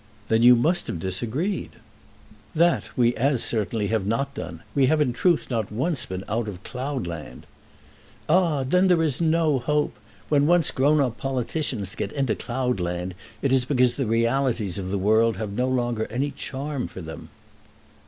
[0.29, 1.73] "Then you must have disagreed."
[2.55, 4.63] "That we as certainly have not done.
[4.73, 7.45] We have in truth not once been out of cloud land."
[8.27, 9.93] "Ah; then there is no hope.
[10.27, 14.89] When once grown up politicians get into cloud land it is because the realities of
[14.89, 17.29] the world have no longer any charm for them."